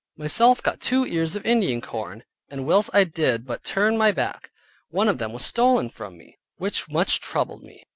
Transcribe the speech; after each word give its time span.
Myself 0.17 0.63
got 0.63 0.81
two 0.81 1.05
ears 1.05 1.35
of 1.35 1.45
Indian 1.45 1.79
corn, 1.79 2.23
and 2.49 2.65
whilst 2.65 2.89
I 2.91 3.03
did 3.03 3.45
but 3.45 3.63
turn 3.63 3.95
my 3.99 4.11
back, 4.11 4.49
one 4.89 5.07
of 5.07 5.19
them 5.19 5.31
was 5.31 5.45
stolen 5.45 5.91
from 5.91 6.17
me, 6.17 6.39
which 6.57 6.89
much 6.89 7.21
troubled 7.21 7.61
me. 7.61 7.85